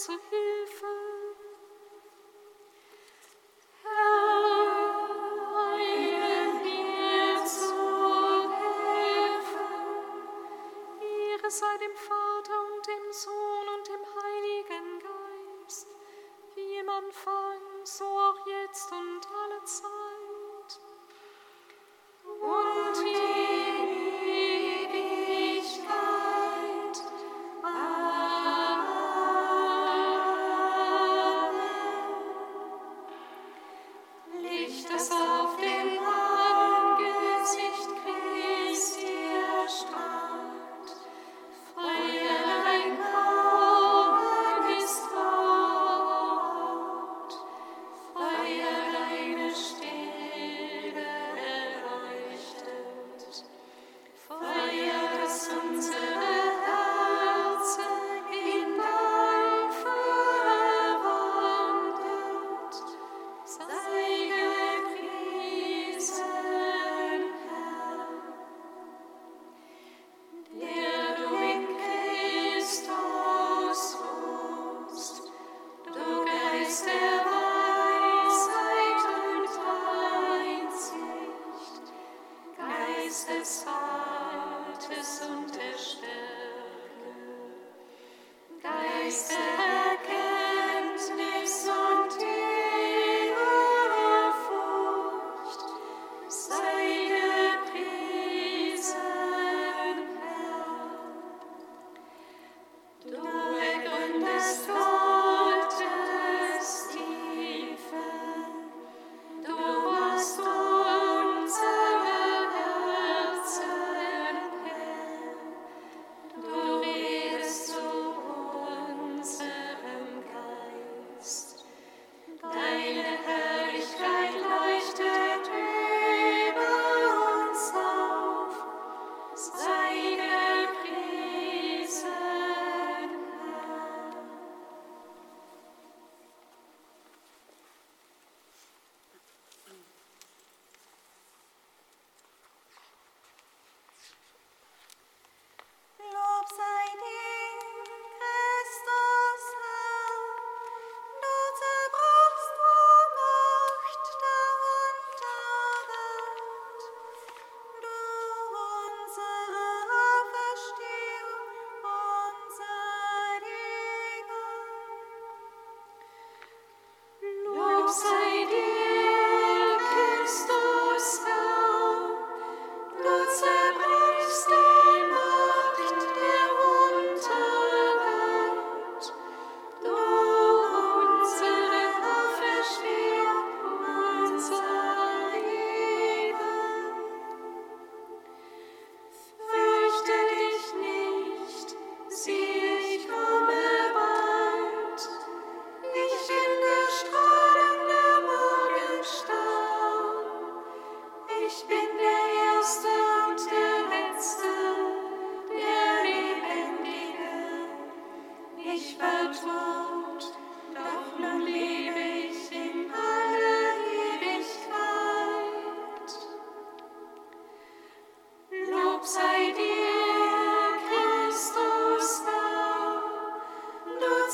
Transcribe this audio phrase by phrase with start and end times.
[0.00, 0.12] zu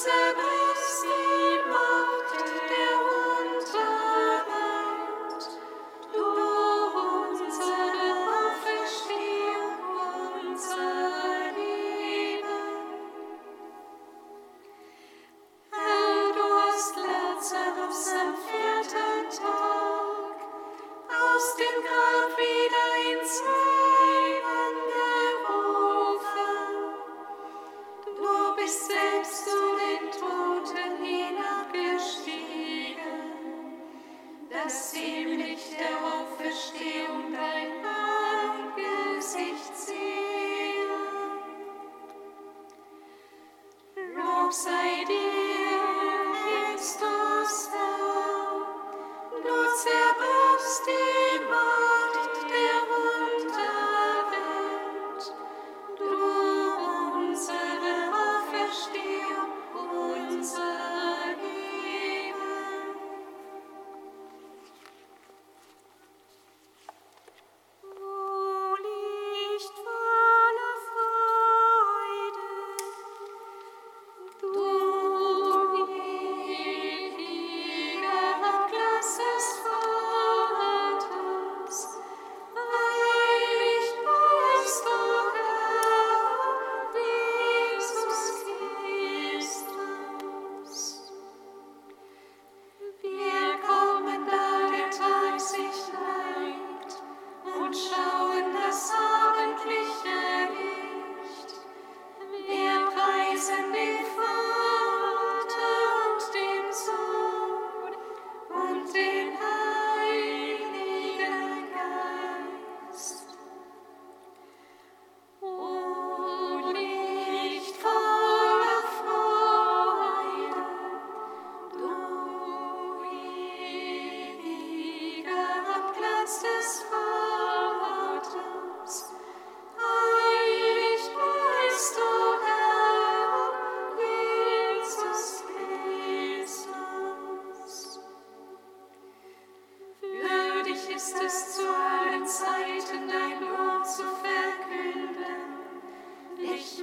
[0.06, 0.56] seven.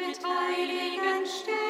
[0.08, 1.63] mit heiligen Sternen.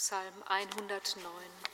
[0.00, 1.69] Psalm 109.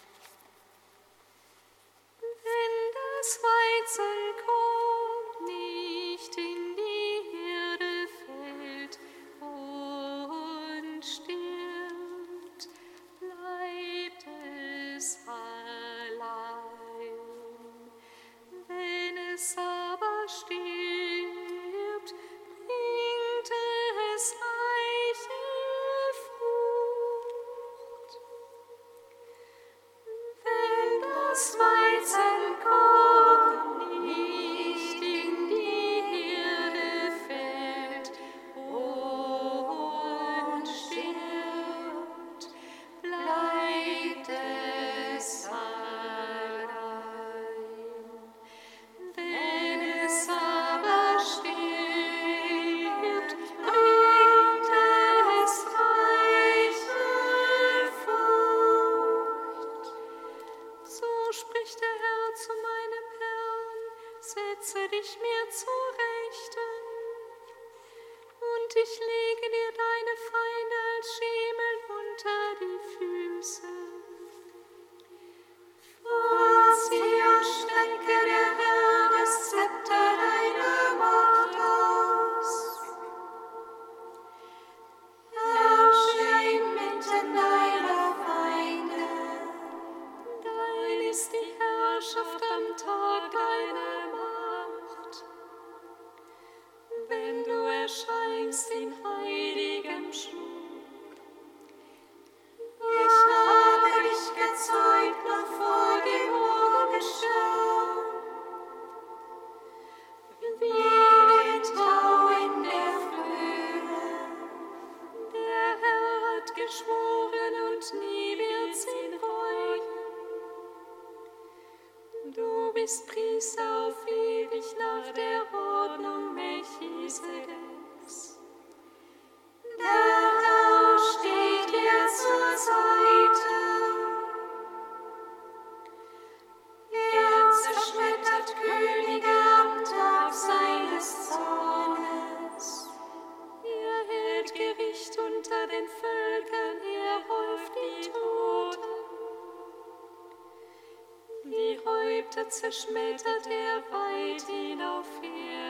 [152.44, 155.65] zerschmettert er weit hinauf her.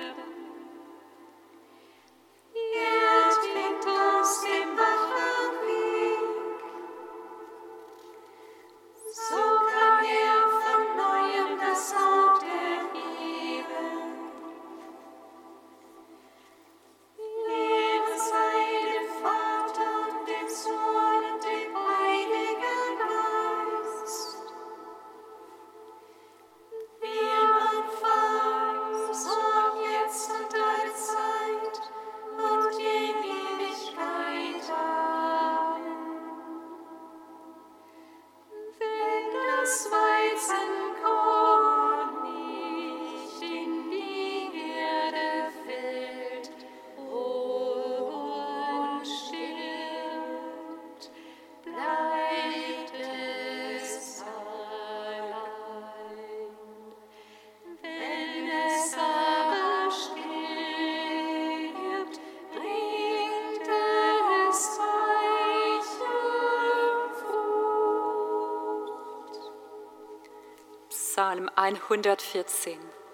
[71.17, 73.06] Psalm 114.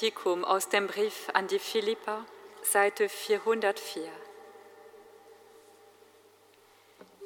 [0.00, 2.24] Domestikum aus dem Brief an die Philippa,
[2.62, 4.02] Seite 404.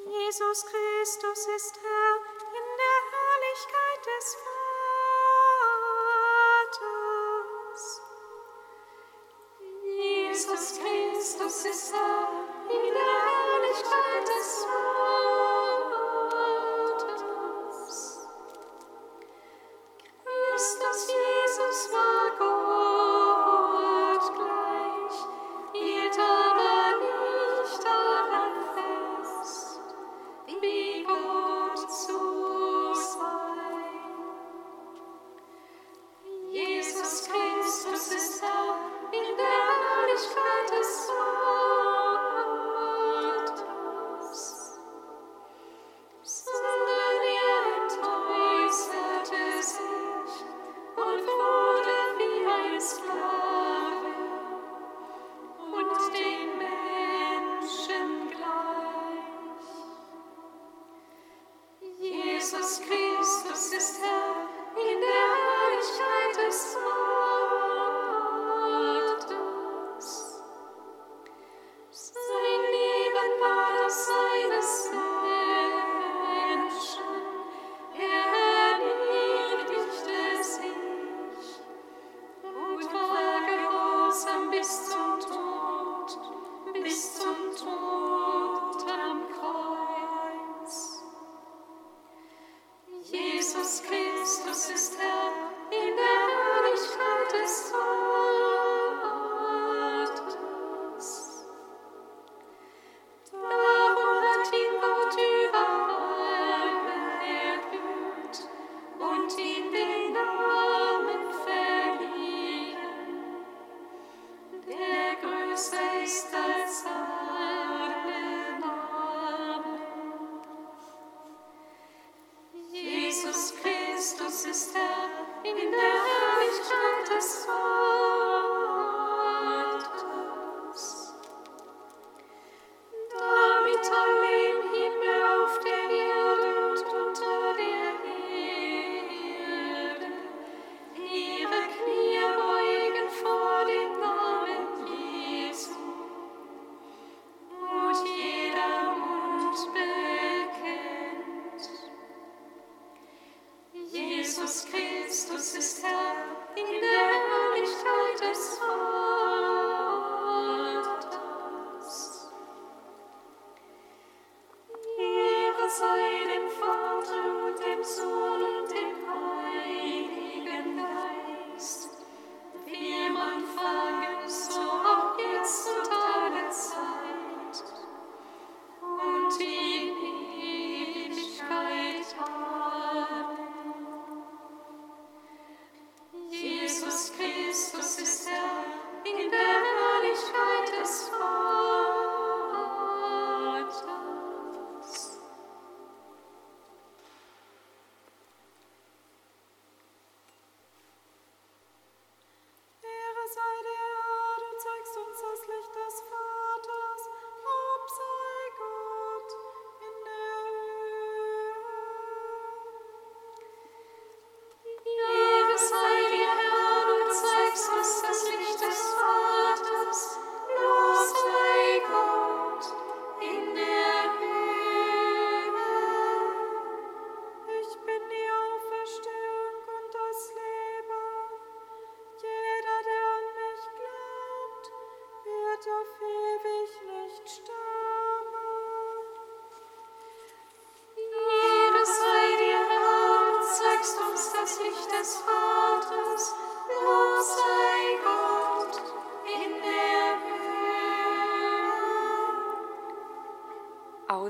[0.08, 2.13] Jesus Christus ist Herr.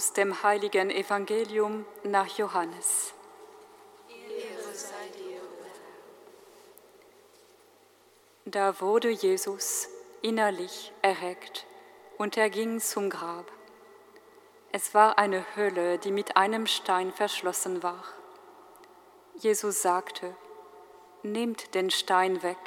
[0.05, 3.15] Aus dem heiligen Evangelium nach Johannes.
[8.45, 9.89] Da wurde Jesus
[10.21, 11.65] innerlich erregt
[12.19, 13.51] und er ging zum Grab.
[14.73, 18.05] Es war eine Höhle, die mit einem Stein verschlossen war.
[19.37, 20.37] Jesus sagte,
[21.23, 22.59] Nehmt den Stein weg.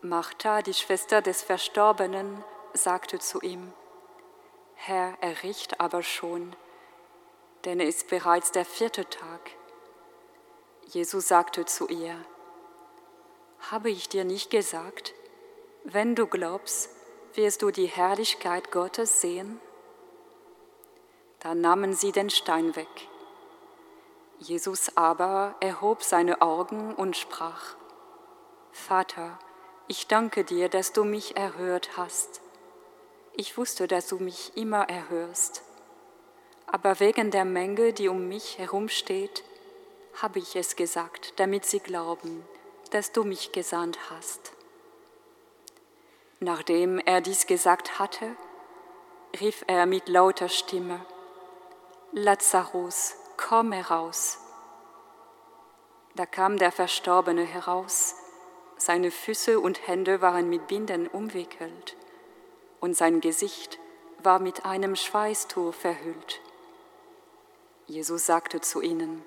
[0.00, 3.74] Martha, die Schwester des Verstorbenen, sagte zu ihm,
[4.80, 6.54] Herr, er riecht aber schon,
[7.64, 9.50] denn es ist bereits der vierte Tag.
[10.86, 12.14] Jesus sagte zu ihr,
[13.70, 15.14] habe ich dir nicht gesagt,
[15.82, 16.90] wenn du glaubst,
[17.34, 19.60] wirst du die Herrlichkeit Gottes sehen?
[21.40, 23.08] Da nahmen sie den Stein weg.
[24.38, 27.74] Jesus aber erhob seine Augen und sprach,
[28.70, 29.40] Vater,
[29.88, 32.40] ich danke dir, dass du mich erhört hast
[33.38, 35.62] ich wusste, dass du mich immer erhörst.
[36.66, 39.44] Aber wegen der Menge, die um mich herumsteht,
[40.20, 42.44] habe ich es gesagt, damit sie glauben,
[42.90, 44.52] dass du mich gesandt hast.
[46.40, 48.34] Nachdem er dies gesagt hatte,
[49.38, 51.00] rief er mit lauter Stimme,
[52.10, 54.38] Lazarus, komm heraus.
[56.16, 58.16] Da kam der Verstorbene heraus,
[58.78, 61.96] seine Füße und Hände waren mit Binden umwickelt
[62.80, 63.78] und sein Gesicht
[64.22, 66.40] war mit einem Schweißtuch verhüllt.
[67.86, 69.24] Jesus sagte zu ihnen,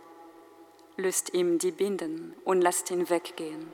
[0.97, 3.73] löst ihm die Binden und lasst ihn weggehen.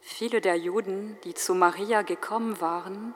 [0.00, 3.14] Viele der Juden, die zu Maria gekommen waren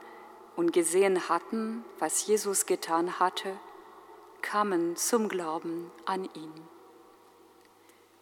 [0.55, 3.59] und gesehen hatten, was Jesus getan hatte,
[4.41, 6.53] kamen zum Glauben an ihn.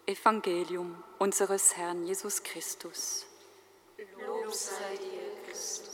[0.06, 3.26] Evangelium unseres Herrn Jesus Christus.
[4.26, 5.93] Lob sei dir, Christus.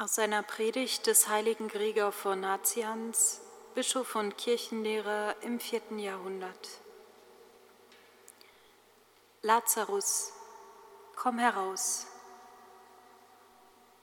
[0.00, 3.40] Aus seiner Predigt des heiligen Gregor von Nazians,
[3.74, 6.68] Bischof und Kirchenlehrer im vierten Jahrhundert.
[9.42, 10.32] Lazarus,
[11.16, 12.06] komm heraus.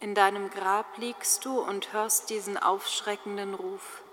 [0.01, 4.03] In deinem Grab liegst du und hörst diesen aufschreckenden Ruf.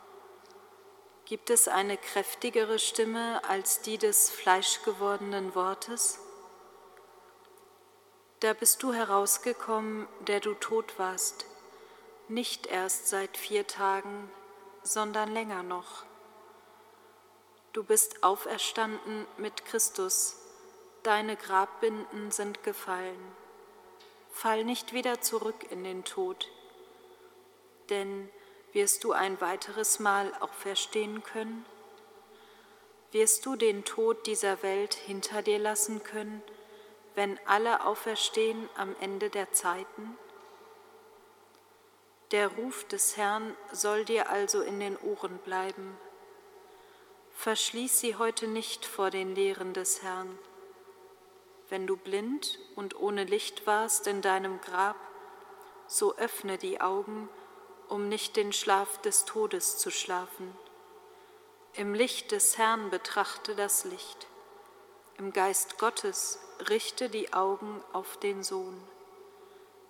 [1.24, 6.20] Gibt es eine kräftigere Stimme als die des fleischgewordenen Wortes?
[8.38, 11.46] Da bist du herausgekommen, der du tot warst,
[12.32, 14.30] nicht erst seit vier Tagen,
[14.82, 16.04] sondern länger noch.
[17.72, 20.36] Du bist auferstanden mit Christus,
[21.02, 23.20] deine Grabbinden sind gefallen.
[24.32, 26.50] Fall nicht wieder zurück in den Tod,
[27.90, 28.30] denn
[28.72, 31.66] wirst du ein weiteres Mal auch verstehen können?
[33.10, 36.42] Wirst du den Tod dieser Welt hinter dir lassen können,
[37.14, 40.16] wenn alle auferstehen am Ende der Zeiten?
[42.32, 45.98] Der Ruf des Herrn soll dir also in den Ohren bleiben.
[47.36, 50.38] Verschließ sie heute nicht vor den Lehren des Herrn.
[51.68, 54.96] Wenn du blind und ohne Licht warst in deinem Grab,
[55.86, 57.28] so öffne die Augen,
[57.90, 60.56] um nicht den Schlaf des Todes zu schlafen.
[61.74, 64.26] Im Licht des Herrn betrachte das Licht.
[65.18, 66.38] Im Geist Gottes
[66.70, 68.82] richte die Augen auf den Sohn.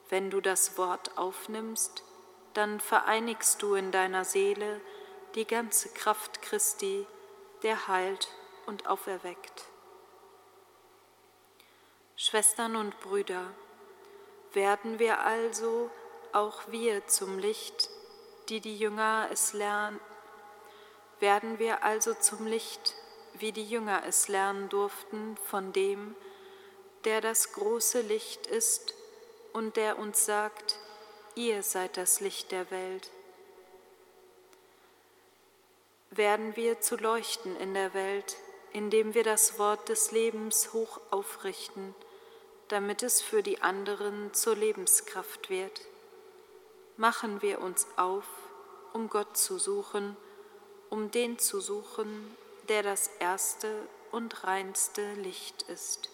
[0.08, 2.02] Wenn du das Wort aufnimmst,
[2.54, 4.80] dann vereinigst du in deiner Seele
[5.34, 7.06] die ganze Kraft Christi,
[7.62, 8.28] der heilt
[8.66, 9.64] und auferweckt.
[12.16, 13.46] Schwestern und Brüder,
[14.52, 15.90] werden wir also
[16.32, 17.88] auch wir zum Licht,
[18.48, 19.98] die die Jünger es lernen,
[21.20, 22.94] werden wir also zum Licht,
[23.34, 26.14] wie die Jünger es lernen durften von dem,
[27.04, 28.94] der das große Licht ist
[29.52, 30.78] und der uns sagt,
[31.34, 33.10] ihr seid das Licht der Welt.
[36.10, 38.36] Werden wir zu leuchten in der Welt,
[38.72, 41.94] indem wir das Wort des Lebens hoch aufrichten,
[42.68, 45.80] damit es für die anderen zur Lebenskraft wird
[47.02, 48.24] machen wir uns auf,
[48.92, 50.16] um Gott zu suchen,
[50.88, 52.36] um den zu suchen,
[52.68, 53.68] der das erste
[54.10, 56.11] und reinste Licht ist.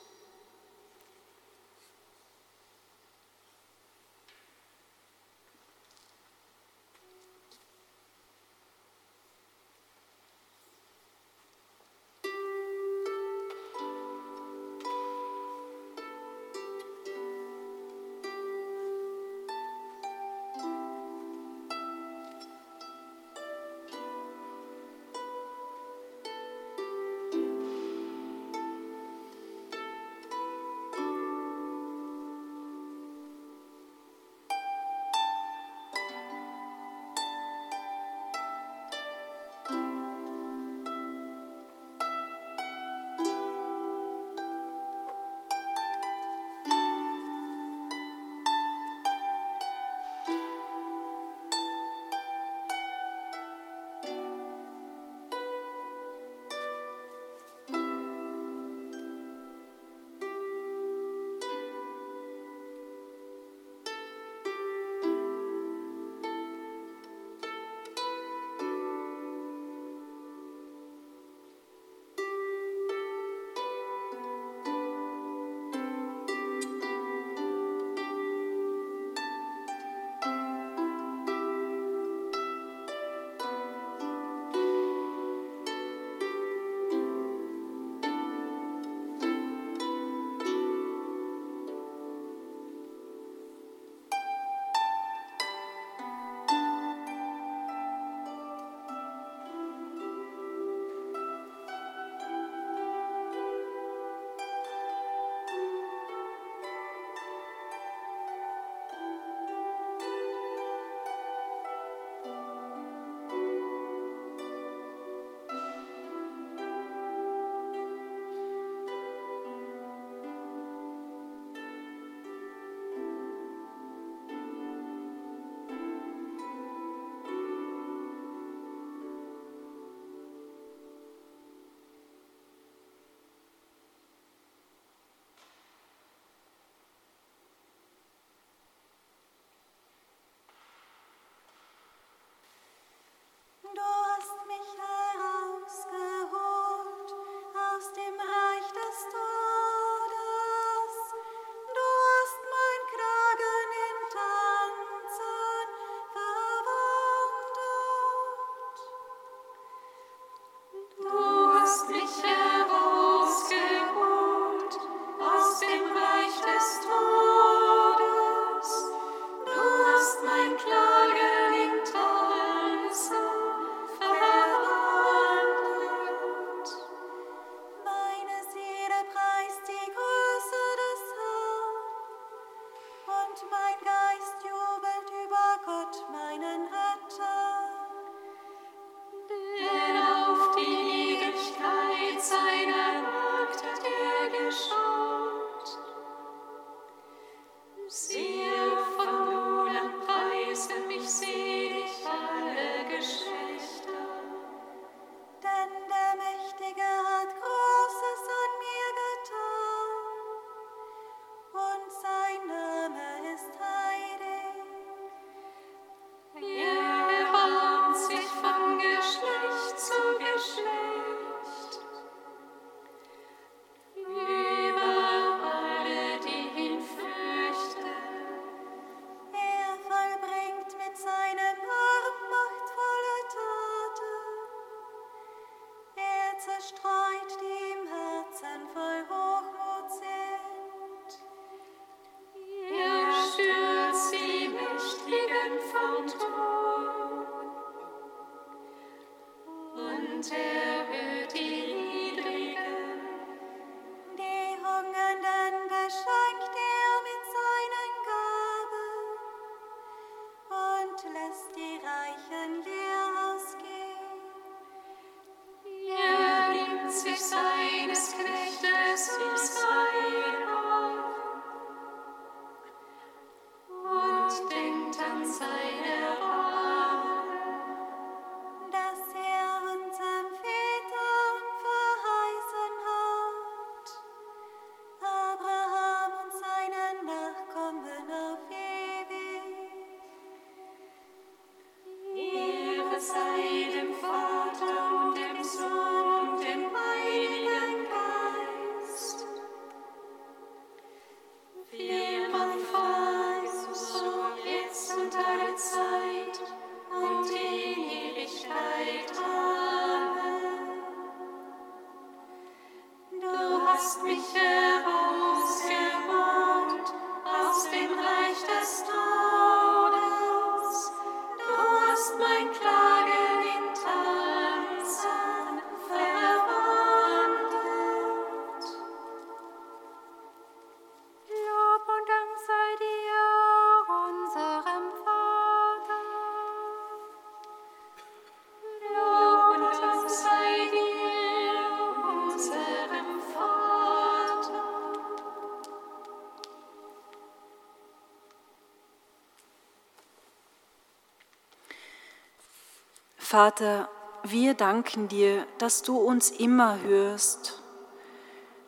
[353.30, 353.90] Vater,
[354.22, 357.62] wir danken dir, dass du uns immer hörst.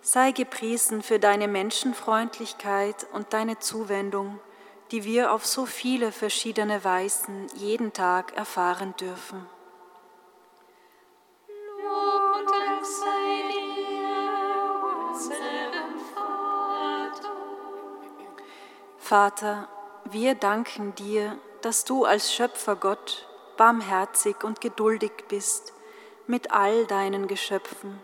[0.02, 4.38] Sei gepriesen für deine Menschenfreundlichkeit und deine Zuwendung,
[4.90, 9.46] die wir auf so viele verschiedene Weisen jeden Tag erfahren dürfen.
[11.82, 17.32] Lob und Dank sei dir, unserem Vater.
[18.98, 19.68] Vater,
[20.04, 23.26] wir danken dir, dass du als Schöpfergott
[23.60, 25.74] barmherzig und geduldig bist
[26.26, 28.00] mit all deinen Geschöpfen.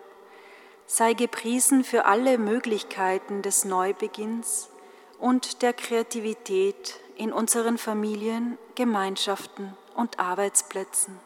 [0.85, 4.69] Sei gepriesen für alle Möglichkeiten des Neubeginns
[5.19, 11.19] und der Kreativität in unseren Familien, Gemeinschaften und Arbeitsplätzen.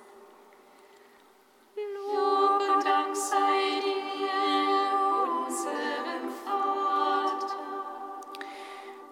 [1.75, 4.29] Lob und Dank sei dir,
[5.45, 7.57] unserem Vater.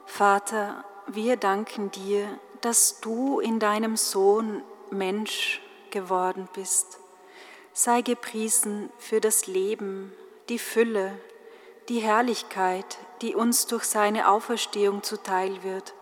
[0.06, 6.98] Vater, wir danken dir, dass du in deinem Sohn Mensch geworden bist.
[7.72, 10.12] Sei gepriesen für das Leben,
[10.48, 11.18] die Fülle,
[11.88, 15.94] die Herrlichkeit, die uns durch seine Auferstehung zuteil wird,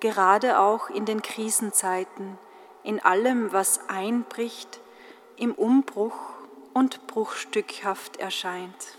[0.00, 2.38] gerade auch in den Krisenzeiten,
[2.84, 4.80] in allem, was einbricht,
[5.36, 6.18] im Umbruch
[6.74, 8.96] und bruchstückhaft erscheint.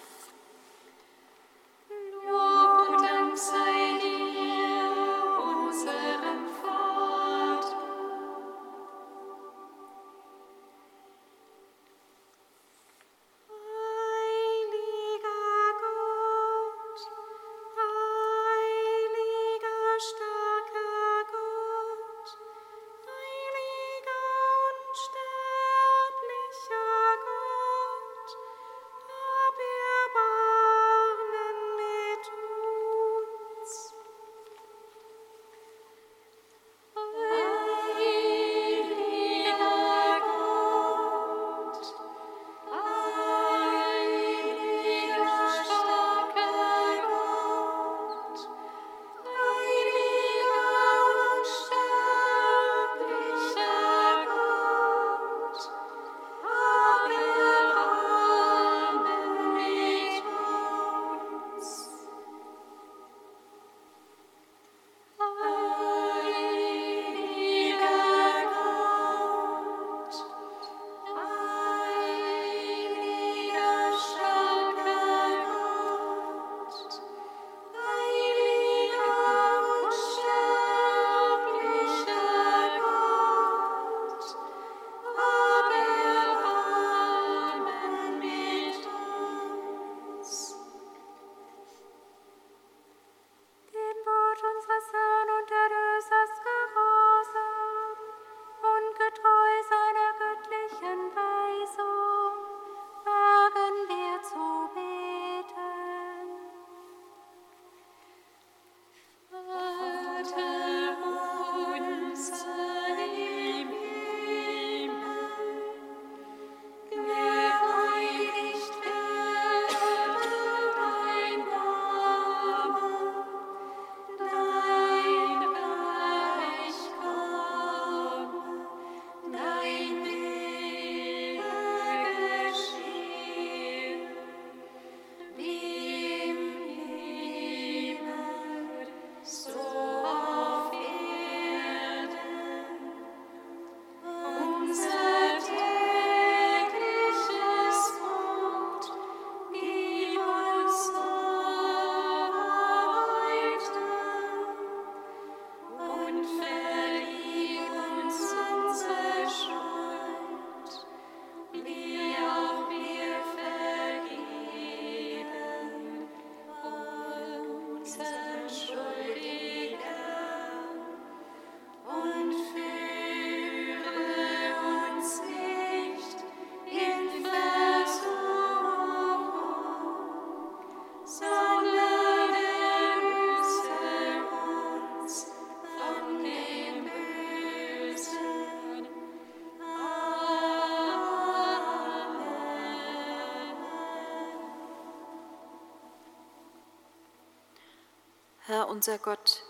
[198.80, 199.44] Unser Gott,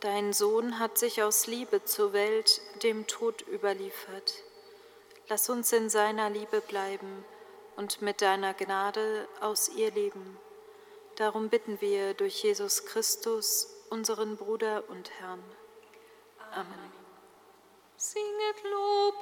[0.00, 4.42] dein Sohn hat sich aus Liebe zur Welt dem Tod überliefert.
[5.28, 7.24] Lass uns in seiner Liebe bleiben
[7.76, 10.36] und mit deiner Gnade aus ihr leben.
[11.14, 15.44] Darum bitten wir durch Jesus Christus, unseren Bruder und Herrn.
[16.50, 16.92] Amen.
[17.96, 19.13] Singet Lob